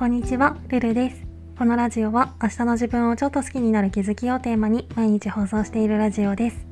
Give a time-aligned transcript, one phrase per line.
[0.00, 1.26] こんにちは、ルルです。
[1.58, 6.66] このラジオは明日の自分をちょっと好きになる気づきをテーマに毎日放送しているラジオです。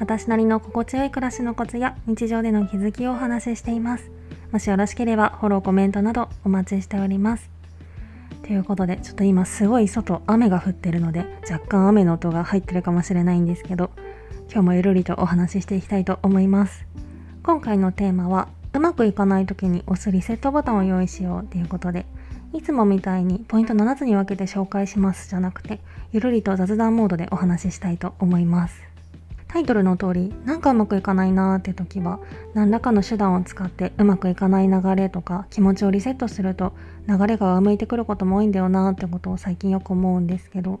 [0.00, 4.10] 私なりの心地よい暮らしのコツや日常での気づきをお話ししています。
[4.50, 7.48] もしよろしければフォロー、コメントなどお待ちしております。
[8.42, 13.92] ということで、ちょっと今すごい外雨が降ってるので若干雨の音が入ってるかもしれないんですけど、
[14.50, 16.84] 今日もゆるりとお話ししていきたいと思います。
[17.44, 22.04] 今回のテーマはうまくいかない時に押すリセットボタンを用意しようということで、
[22.54, 25.80] いつもみたいにポイント7つに分けて紹介しますじゃなくて、
[26.12, 28.80] ゆるりと雑談モードでお話ししたいと思います。
[29.48, 32.20] タイトルの通り、なんかうまくいかないなーって時は、
[32.54, 36.72] 何らかの手段を使ってうまくいかない流れとか気持ちをリセットすると
[37.08, 40.78] 流れが上向いてくることも多いんだよなーってことを最近よく思うんですけど、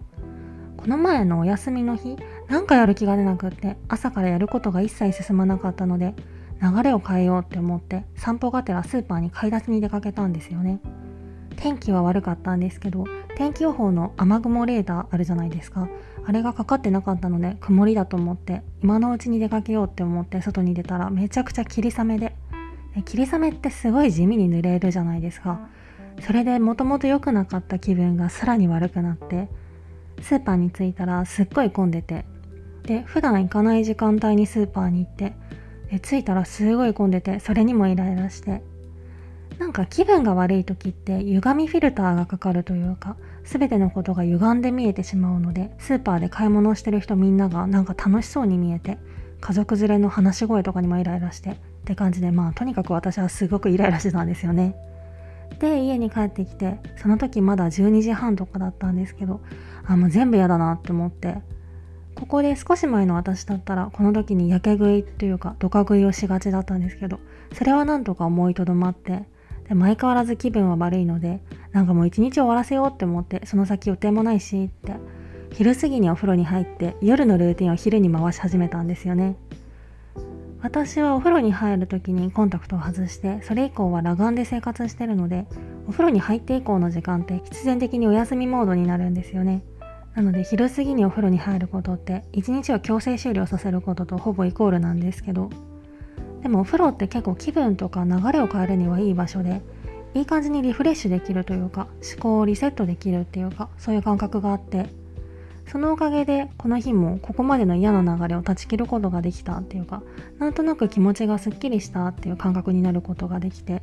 [0.76, 2.16] この前のお休みの日、
[2.48, 6.14] なんかやる気が出なくって朝からやることが一切進まなかったので、
[6.62, 10.78] 流れを変えようって思って散歩がてらスーパーに買い出しに出かけたんですよね。
[11.54, 13.04] 天気は悪かったんですけど
[13.36, 15.88] 天気予報の雨雲レーダーあるじゃないですか。
[16.26, 22.34] あれがかかってなかったので曇りだと思って今のうちに出かけようって思って外に出たらめちゃくちゃ霧雨で。
[23.04, 25.68] 霧雨ってすごい地味に濡れるじゃないですか。
[26.20, 29.48] それでもともと良くなかった気分がさらに悪くなって
[30.22, 32.24] スーパーに着いたらすっごい混んでて。
[32.84, 35.32] で普段行かない時間帯にスーパーに行って
[36.02, 38.62] 着いたらすごい混んでてそれにもイライラして
[39.58, 48.98] なんか気分が悪い時って歪みフィルターがかかるというか全てのことが歪んで見えてしまうのでスーパーで買い物をしてる人みんながなんか楽しそうに見えて
[49.40, 54.74] 家族連れの話し声とかにもイライラしてって感じでまあとにかく私はすごくイライラしてたんですよね。
[55.60, 59.40] で家に帰ってきてその時まだ12時半とかだったんですけど
[59.84, 61.36] あもう全部嫌だなって思って
[62.14, 67.20] ここで少し前の私だったらこの時にやけ食いっていうかドカ食いをしがちだったんですけど
[67.52, 69.24] それはなんとか思いとどまって
[69.68, 71.40] で前変わらず気分は悪いので
[71.72, 74.94] なんかもう一日終わらせようって思ってその先予定もないしって。
[75.54, 79.36] 昼過ぎにお風呂に入って夜のルーティンを昼に回し始めたんですよね。
[80.60, 85.46] 私はお風呂に入る時にコンタクトを外してそれ以降は裸眼で生活してるので
[85.86, 89.62] お風呂に入って以降の時間って必然的にお休みモードになるんですよね。
[90.14, 95.50] なので昼過ぎにお風呂に入ることって一日を強制終了させることとほぼイコールなんですけど
[96.44, 99.62] でもお風呂って結構気分とか流れを変えるにはいい場所で
[100.12, 104.86] いい感じにリフレッシュできるというか思考をリセットできるっていうかそういう感覚があって
[105.66, 110.02] そのおかげでこの日もここまでの嫌な流れを断ち切ることができたっていうか
[110.38, 113.80] なんとなく気持ちがすっきりしたっていう感覚になることができて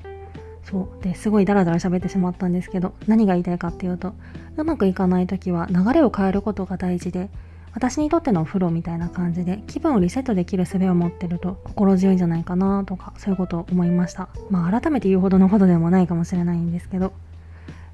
[0.63, 4.13] そうですごいダラダラ喋ってしまったんですけど何が言いたいかっていうと
[4.55, 7.31] うまくいかない時は流れを変えることが大事で
[7.73, 14.29] 私にとってのお風呂みたいな感じで気分をリセットできる術を持ってると心強いんじゃないかなとかそういうことを思いました。
[14.49, 17.13] まあ改めて言うほどのことでもないかもしれないんですけど。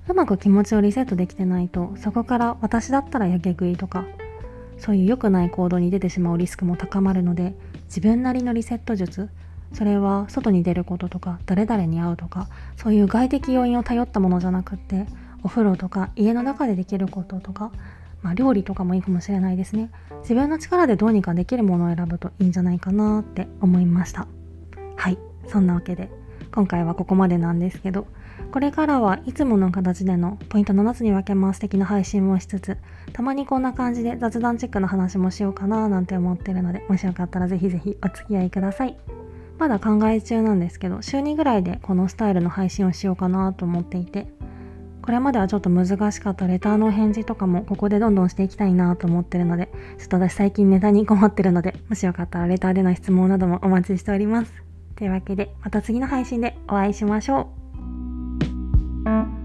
[0.10, 4.06] うまく気持ちをリセットできてないとそこから私だったらやけ食いとか
[4.78, 7.54] そういう良くない行動に出てしまうリスクも高まるので
[7.88, 9.30] 自分なりのリセット術
[9.74, 15.08] それは外に出ることとか誰々に会うとかそういう外的要因を頼ったものじゃなくって
[15.44, 17.72] お風呂とか家の中でできることとか
[18.22, 19.90] まあ、料理とかもいいかもしれないですね。
[20.22, 24.28] 自分の力でどうにかできるものを選ぶといいんじゃないかなって思いました。
[24.96, 25.18] はい。
[25.48, 26.10] そんなわけで
[26.52, 28.08] 今回はここまでなんですけど
[28.52, 32.78] これからはいつもの形でのポイント7つに分けます的な配信もしつつ
[33.14, 38.98] たまにこんな感じで雑談チェックな話もしようかななんて思ってるのでもしよかったらぜひぜひお付き合いください。
[39.58, 44.28] まだ考え中なんですけど週2ぐらいでこのスタイルの配信をしようかなと思っていて
[45.08, 54.52] これまではちょっと難しかったレターの返事とかもここでどんどんしていきたいなと思ってるので、ちょっと私最近ネタに困ってるので、もしよかったらレターでの質問などもお待ちしております。
[54.98, 57.50] というわけで、また次の配信でお会いしましょ
[59.06, 59.37] う。